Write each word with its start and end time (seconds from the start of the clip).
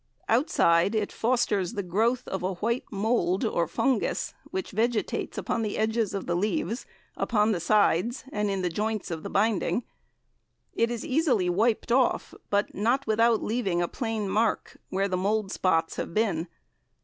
Outside 0.27 0.95
it 0.95 1.11
fosters 1.11 1.73
the 1.73 1.83
growth 1.83 2.27
of 2.27 2.41
a 2.41 2.55
white 2.55 2.85
mould 2.91 3.45
or 3.45 3.67
fungus 3.67 4.33
which 4.49 4.71
vegetates 4.71 5.37
upon 5.37 5.61
the 5.61 5.77
edges 5.77 6.15
of 6.15 6.25
the 6.25 6.33
leaves, 6.33 6.87
upon 7.17 7.51
the 7.51 7.59
sides 7.59 8.23
and 8.31 8.49
in 8.49 8.63
the 8.63 8.69
joints 8.71 9.11
of 9.11 9.21
the 9.21 9.29
binding. 9.29 9.83
It 10.73 10.89
is 10.89 11.05
easily 11.05 11.51
wiped 11.51 11.91
off, 11.91 12.33
but 12.49 12.73
not 12.73 13.05
without 13.05 13.43
leaving 13.43 13.79
a 13.79 13.87
plain 13.87 14.27
mark, 14.27 14.77
where 14.89 15.07
the 15.07 15.17
mould 15.17 15.51
spots 15.51 15.97
have 15.97 16.15
been. 16.15 16.47